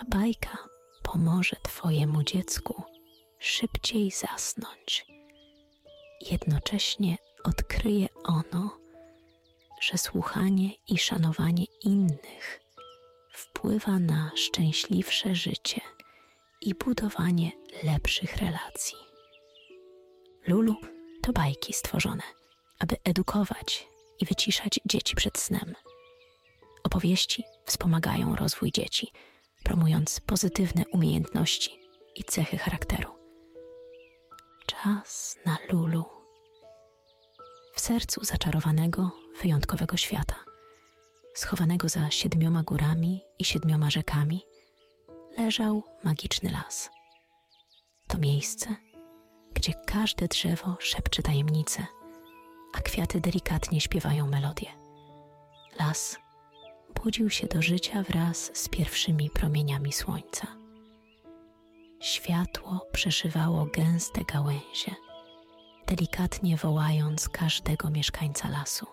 [0.00, 0.58] Ta bajka
[1.02, 2.82] pomoże Twojemu dziecku
[3.38, 5.06] szybciej zasnąć.
[6.30, 8.78] Jednocześnie odkryje ono,
[9.80, 12.60] że słuchanie i szanowanie innych
[13.32, 15.80] wpływa na szczęśliwsze życie
[16.60, 18.98] i budowanie lepszych relacji.
[20.46, 20.76] Lulu
[21.22, 22.22] to bajki stworzone,
[22.78, 23.88] aby edukować
[24.20, 25.74] i wyciszać dzieci przed snem.
[26.84, 29.12] Opowieści wspomagają rozwój dzieci,
[29.70, 31.80] promując pozytywne umiejętności
[32.16, 33.10] i cechy charakteru.
[34.66, 36.04] Czas na Lulu.
[37.74, 39.10] W sercu zaczarowanego,
[39.42, 40.34] wyjątkowego świata,
[41.34, 44.42] schowanego za siedmioma górami i siedmioma rzekami,
[45.38, 46.90] leżał magiczny las.
[48.06, 48.76] To miejsce,
[49.54, 51.86] gdzie każde drzewo szepcze tajemnice,
[52.74, 54.68] a kwiaty delikatnie śpiewają melodię.
[55.78, 56.18] Las
[57.04, 60.46] budził się do życia wraz z pierwszymi promieniami słońca.
[62.00, 64.94] Światło przeszywało gęste gałęzie,
[65.86, 68.86] delikatnie wołając każdego mieszkańca lasu.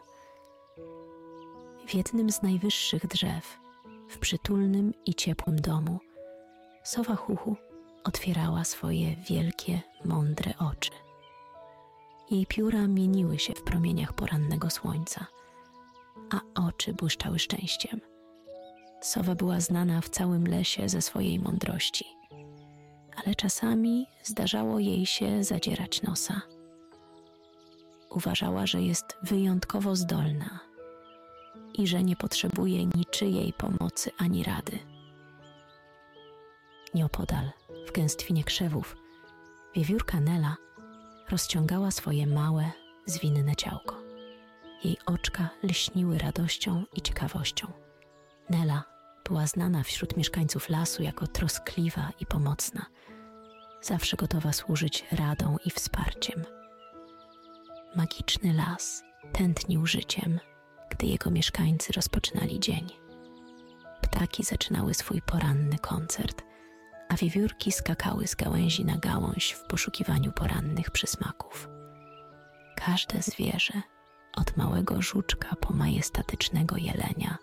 [1.88, 3.58] W jednym z najwyższych drzew,
[4.10, 6.00] w przytulnym i ciepłym domu,
[6.84, 7.56] sowa Huchu
[8.04, 10.92] otwierała swoje wielkie, mądre oczy.
[12.32, 15.28] Jej pióra mieniły się w promieniach porannego słońca,
[16.32, 18.02] a oczy błyszczały szczęściem.
[19.02, 22.06] Sowa była znana w całym lesie ze swojej mądrości,
[23.16, 26.42] ale czasami zdarzało jej się zadzierać nosa.
[28.10, 30.60] Uważała, że jest wyjątkowo zdolna
[31.74, 34.80] i że nie potrzebuje niczyjej pomocy ani rady.
[36.94, 37.50] Nieopodal,
[37.88, 38.98] w gęstwinie krzewów,
[39.76, 40.56] wiewiórka Nela
[41.30, 42.72] rozciągała swoje małe,
[43.06, 44.07] zwinne ciałko.
[44.84, 47.68] Jej oczka lśniły radością i ciekawością.
[48.50, 48.84] Nela
[49.26, 52.86] była znana wśród mieszkańców lasu jako troskliwa i pomocna,
[53.82, 56.46] zawsze gotowa służyć radą i wsparciem.
[57.96, 60.40] Magiczny las tętnił życiem,
[60.90, 62.90] gdy jego mieszkańcy rozpoczynali dzień.
[64.02, 66.44] Ptaki zaczynały swój poranny koncert,
[67.10, 71.70] a wiewiórki skakały z gałęzi na gałąź w poszukiwaniu porannych przysmaków.
[72.76, 73.82] Każde zwierzę,
[74.38, 77.38] od małego żuczka po majestatycznego jelenia,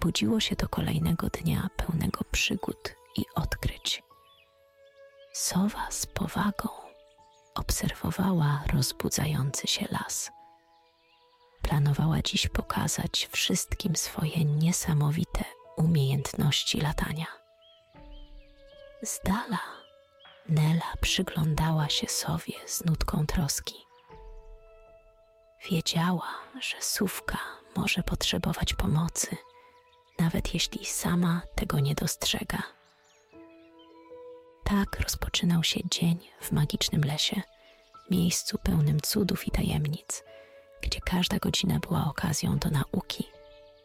[0.00, 4.02] budziło się do kolejnego dnia pełnego przygód i odkryć.
[5.32, 6.68] Sowa z powagą
[7.54, 10.30] obserwowała rozbudzający się las.
[11.62, 15.44] Planowała dziś pokazać wszystkim swoje niesamowite
[15.76, 17.26] umiejętności latania.
[19.02, 19.58] Z dala
[20.48, 23.85] Nela przyglądała się sowie z nutką troski.
[25.70, 26.28] Wiedziała,
[26.60, 27.38] że sówka
[27.76, 29.36] może potrzebować pomocy,
[30.18, 32.62] nawet jeśli sama tego nie dostrzega.
[34.64, 37.42] Tak rozpoczynał się dzień w magicznym lesie,
[38.10, 40.24] miejscu pełnym cudów i tajemnic,
[40.82, 43.28] gdzie każda godzina była okazją do nauki,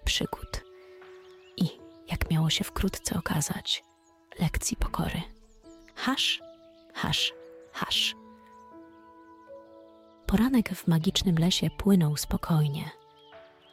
[0.06, 0.62] przygód
[1.58, 1.70] i,
[2.12, 3.84] jak miało się wkrótce okazać,
[4.40, 5.22] lekcji pokory.
[5.96, 6.42] Hasz,
[6.94, 7.34] hasz,
[7.74, 8.21] hasz.
[10.32, 12.92] Poranek w magicznym lesie płynął spokojnie,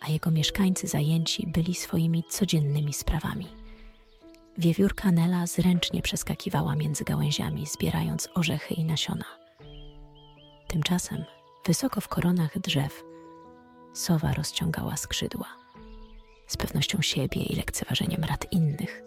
[0.00, 3.46] a jego mieszkańcy zajęci byli swoimi codziennymi sprawami.
[4.58, 9.24] Wiewiórka Nela zręcznie przeskakiwała między gałęziami, zbierając orzechy i nasiona.
[10.68, 11.24] Tymczasem,
[11.66, 13.04] wysoko w koronach drzew,
[13.94, 15.46] sowa rozciągała skrzydła.
[16.46, 19.02] Z pewnością siebie i lekceważeniem rad innych,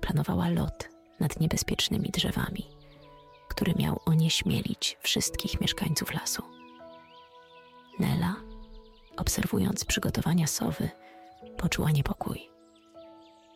[0.00, 0.88] planowała lot
[1.20, 2.66] nad niebezpiecznymi drzewami,
[3.48, 6.55] który miał onieśmielić wszystkich mieszkańców lasu.
[7.98, 8.36] Nela,
[9.16, 10.90] obserwując przygotowania sowy,
[11.58, 12.48] poczuła niepokój.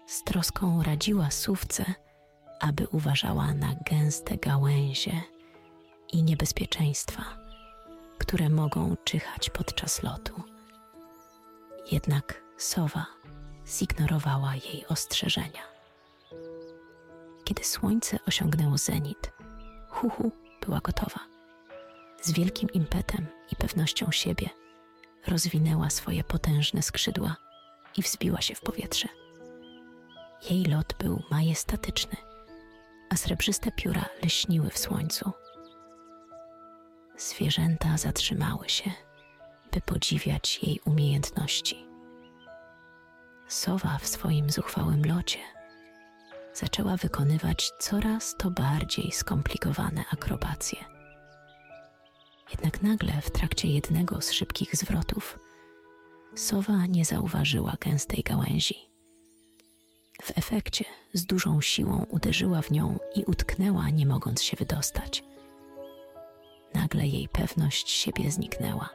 [0.07, 1.85] Z troską radziła sówce,
[2.61, 5.23] aby uważała na gęste gałęzie
[6.13, 7.25] i niebezpieczeństwa,
[8.19, 10.43] które mogą czyhać podczas lotu.
[11.93, 13.07] Jednak sowa
[13.67, 15.63] zignorowała jej ostrzeżenia.
[17.45, 19.33] Kiedy słońce osiągnęło zenit,
[19.89, 20.33] Huhu
[20.67, 21.21] była gotowa.
[22.21, 24.49] Z wielkim impetem i pewnością siebie
[25.27, 27.37] rozwinęła swoje potężne skrzydła
[27.97, 29.09] i wzbiła się w powietrze.
[30.51, 32.17] Jej lot był majestatyczny,
[33.11, 35.33] a srebrzyste pióra lśniły w słońcu.
[37.17, 38.91] Zwierzęta zatrzymały się,
[39.73, 41.87] by podziwiać jej umiejętności.
[43.49, 45.39] Sowa w swoim zuchwałym locie
[46.55, 51.00] zaczęła wykonywać coraz to bardziej skomplikowane akrobacje.
[52.51, 55.39] Jednak nagle w trakcie jednego z szybkich zwrotów
[56.35, 58.75] sowa nie zauważyła gęstej gałęzi.
[60.23, 65.25] W efekcie z dużą siłą uderzyła w nią i utknęła, nie mogąc się wydostać.
[66.75, 68.89] Nagle jej pewność siebie zniknęła,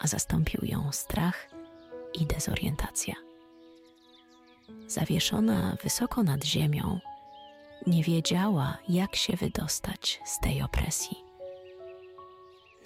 [0.00, 1.50] a zastąpił ją strach
[2.20, 3.14] i dezorientacja.
[4.86, 7.00] Zawieszona wysoko nad ziemią,
[7.86, 11.33] nie wiedziała, jak się wydostać z tej opresji.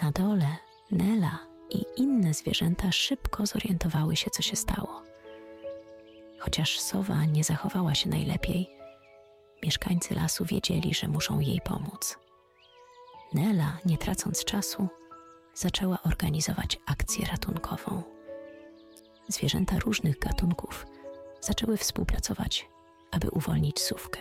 [0.03, 0.57] Na dole
[0.91, 1.39] Nela
[1.71, 5.03] i inne zwierzęta szybko zorientowały się, co się stało.
[6.39, 8.71] Chociaż sowa nie zachowała się najlepiej,
[9.63, 12.19] mieszkańcy lasu wiedzieli, że muszą jej pomóc.
[13.35, 14.89] Nela, nie tracąc czasu,
[15.55, 18.03] zaczęła organizować akcję ratunkową.
[19.29, 20.87] Zwierzęta różnych gatunków
[21.41, 22.69] zaczęły współpracować,
[23.11, 24.21] aby uwolnić sówkę.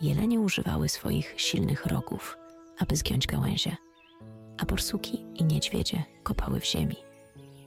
[0.00, 2.36] Jelenie używały swoich silnych rogów,
[2.78, 3.76] aby zgiąć gałęzie,
[4.58, 6.96] a borsuki i niedźwiedzie kopały w ziemi,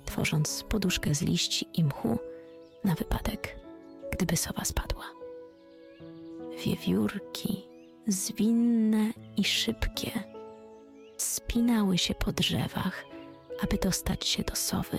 [0.06, 2.20] tworząc poduszkę z liści i mchu
[2.84, 3.60] na wypadek,
[4.12, 5.06] gdyby sowa spadła.
[6.66, 7.68] Wiewiórki,
[8.08, 10.12] zwinne i szybkie,
[11.18, 13.06] spinały się po drzewach,
[13.64, 14.98] aby dostać się do sowy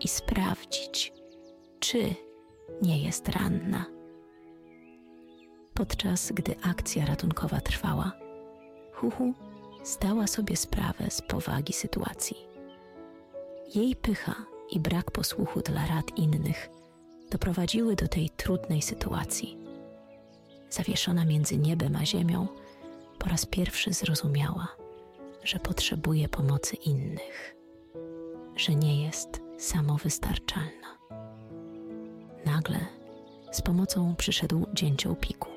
[0.00, 1.12] i sprawdzić,
[1.80, 2.14] czy
[2.82, 3.84] nie jest ranna.
[5.74, 8.12] Podczas gdy akcja ratunkowa trwała,
[8.92, 9.34] Huhu
[9.84, 12.36] zdała sobie sprawę z powagi sytuacji.
[13.74, 14.34] Jej pycha
[14.70, 16.68] i brak posłuchu dla rad innych
[17.30, 19.58] doprowadziły do tej trudnej sytuacji.
[20.70, 22.46] Zawieszona między niebem a ziemią,
[23.18, 24.68] po raz pierwszy zrozumiała,
[25.44, 27.56] że potrzebuje pomocy innych,
[28.56, 30.98] że nie jest samowystarczalna.
[32.46, 32.78] Nagle
[33.52, 35.53] z pomocą przyszedł dzięcioł piku.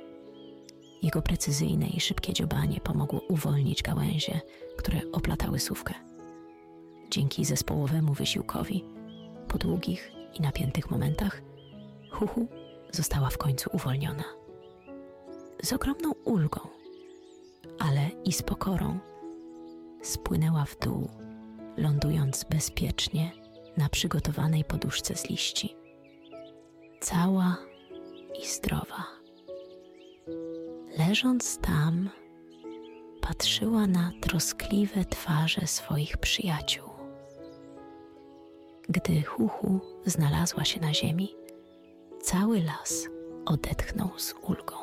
[1.02, 4.42] Jego precyzyjne i szybkie dziobanie pomogło uwolnić gałęzie,
[4.78, 5.94] które oplatały sówkę.
[7.12, 8.86] Dzięki zespołowemu wysiłkowi,
[9.48, 11.42] po długich i napiętych momentach,
[12.12, 12.48] Huhu
[12.92, 14.24] została w końcu uwolniona.
[15.64, 16.60] Z ogromną ulgą,
[17.80, 19.00] ale i z pokorą,
[20.02, 21.10] spłynęła w dół,
[21.78, 23.32] lądując bezpiecznie
[23.78, 25.76] na przygotowanej poduszce z liści.
[27.02, 27.58] Cała
[28.44, 29.17] i zdrowa.
[30.98, 32.10] Leżąc tam,
[33.22, 36.90] patrzyła na troskliwe twarze swoich przyjaciół.
[38.90, 41.36] Gdy Huhu znalazła się na ziemi,
[42.22, 43.08] cały las
[43.46, 44.76] odetchnął z ulgą.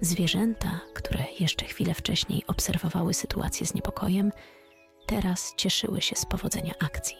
[0.00, 4.32] Zwierzęta, które jeszcze chwilę wcześniej obserwowały sytuację z niepokojem,
[5.06, 7.16] teraz cieszyły się z powodzenia akcji.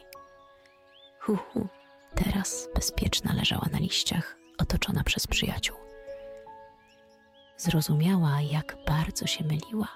[1.20, 1.68] Huhu
[2.14, 5.85] teraz bezpieczna leżała na liściach, otoczona przez przyjaciół.
[7.56, 9.88] Zrozumiała, jak bardzo się myliła.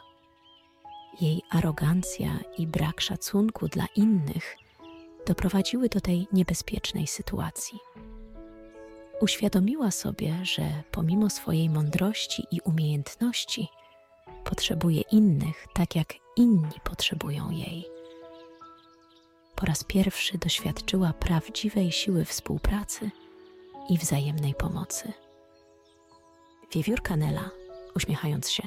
[1.21, 4.57] Jej arogancja i brak szacunku dla innych
[5.27, 7.79] doprowadziły do tej niebezpiecznej sytuacji.
[9.21, 13.69] Uświadomiła sobie, że pomimo swojej mądrości i umiejętności,
[14.45, 17.85] potrzebuje innych tak jak inni potrzebują jej.
[19.57, 23.11] Po raz pierwszy doświadczyła prawdziwej siły współpracy
[23.89, 25.13] i wzajemnej pomocy.
[26.73, 27.51] Wiewiórka Nela,
[27.97, 28.63] uśmiechając się,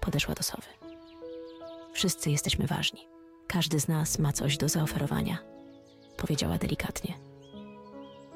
[0.00, 0.66] podeszła do sowy.
[1.92, 3.08] Wszyscy jesteśmy ważni.
[3.46, 5.38] Każdy z nas ma coś do zaoferowania,
[6.16, 7.14] powiedziała delikatnie.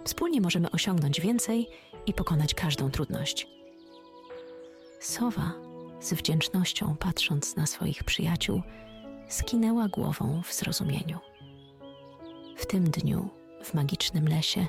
[0.04, 1.68] Wspólnie możemy osiągnąć więcej
[2.06, 3.46] i pokonać każdą trudność.
[5.00, 5.52] Sowa,
[6.00, 8.62] z wdzięcznością patrząc na swoich przyjaciół,
[9.28, 11.18] skinęła głową w zrozumieniu.
[12.56, 13.28] W tym dniu,
[13.64, 14.66] w magicznym lesie,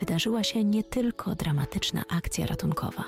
[0.00, 3.04] wydarzyła się nie tylko dramatyczna akcja ratunkowa,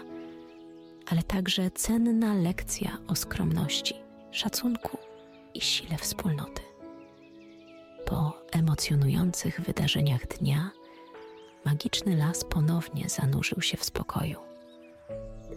[1.10, 3.94] ale także cenna lekcja o skromności,
[4.30, 4.98] szacunku
[5.54, 6.62] i sile wspólnoty.
[8.06, 10.70] Po emocjonujących wydarzeniach dnia,
[11.64, 14.38] magiczny las ponownie zanurzył się w spokoju.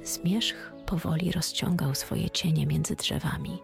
[0.04, 3.62] Zmierzch powoli rozciągał swoje cienie między drzewami,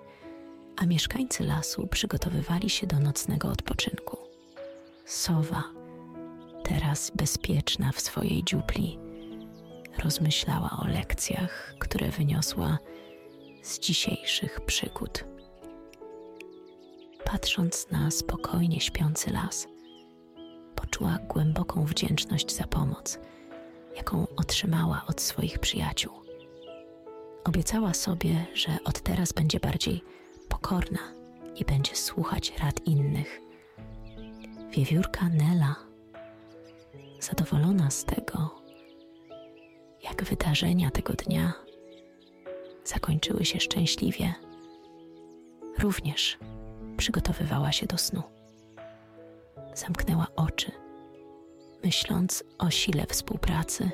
[0.78, 4.18] a mieszkańcy lasu przygotowywali się do nocnego odpoczynku.
[5.06, 5.64] Sowa,
[6.64, 9.07] teraz bezpieczna w swojej dziupli,
[10.00, 12.78] rozmyślała o lekcjach, które wyniosła
[13.64, 15.24] z dzisiejszych przygód.
[17.26, 19.68] Patrząc na spokojnie śpiący las,
[20.76, 23.20] poczuła głęboką wdzięczność za pomoc,
[23.96, 26.14] jaką otrzymała od swoich przyjaciół.
[27.44, 30.04] Obiecała sobie, że od teraz będzie bardziej
[30.50, 31.00] pokorna
[31.56, 33.42] i będzie słuchać rad innych.
[34.72, 35.76] Wiewiórka Nela,
[37.20, 38.57] zadowolona z tego,
[40.10, 41.54] jak wydarzenia tego dnia
[42.84, 44.34] zakończyły się szczęśliwie,
[45.80, 46.38] również
[46.98, 48.24] przygotowywała się do snu
[49.78, 50.72] zamknęła oczy,
[51.84, 53.90] myśląc o sile współpracy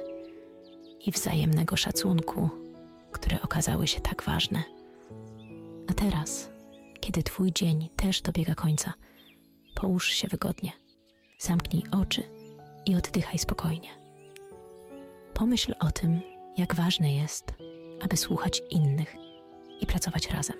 [1.06, 2.50] i wzajemnego szacunku,
[3.12, 4.64] które okazały się tak ważne.
[5.90, 6.50] A teraz,
[7.00, 8.94] kiedy Twój dzień też dobiega końca,
[9.76, 10.72] połóż się wygodnie,
[11.40, 12.24] zamknij oczy
[12.86, 14.03] i oddychaj spokojnie.
[15.34, 16.22] Pomyśl o tym,
[16.58, 17.54] jak ważne jest,
[18.02, 19.16] aby słuchać innych
[19.82, 20.58] i pracować razem.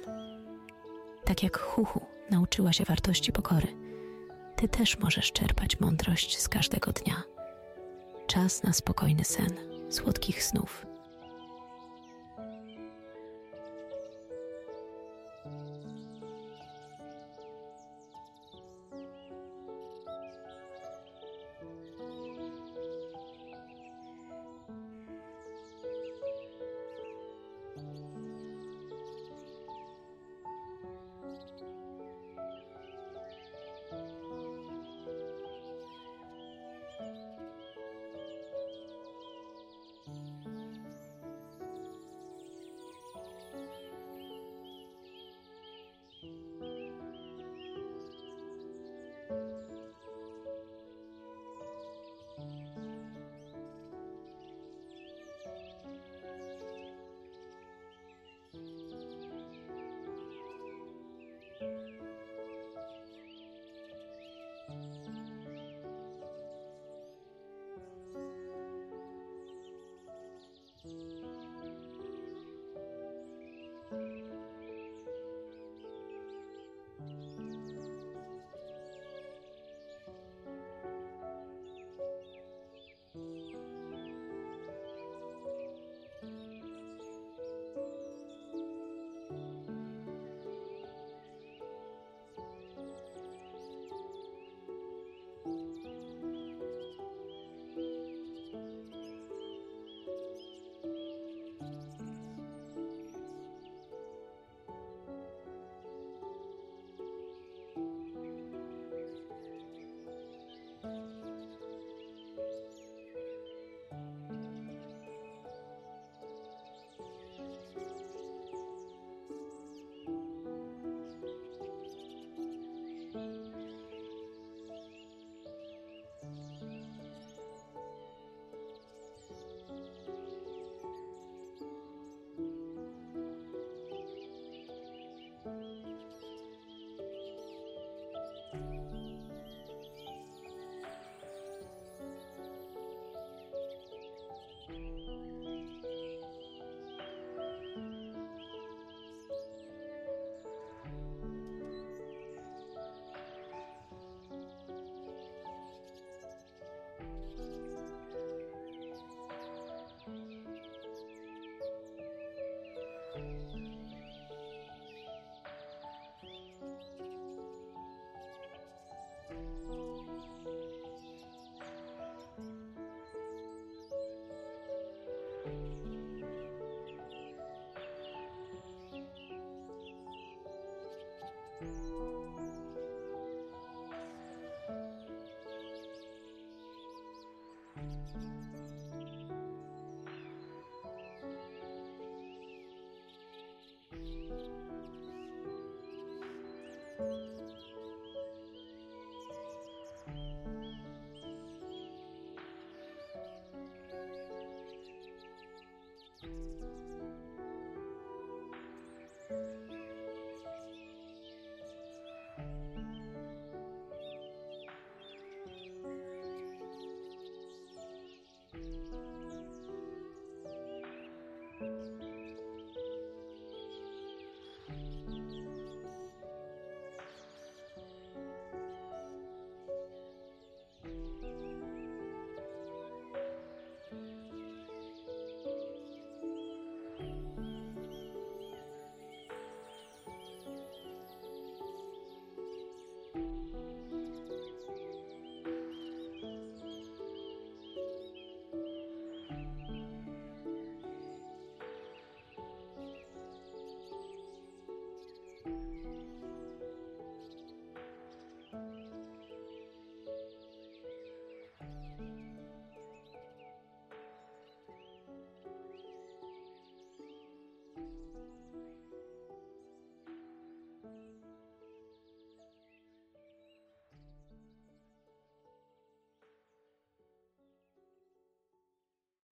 [1.26, 3.68] Tak jak Huhu nauczyła się wartości pokory,
[4.56, 7.24] Ty też możesz czerpać mądrość z każdego dnia.
[8.28, 9.58] Czas na spokojny sen,
[9.90, 10.86] słodkich snów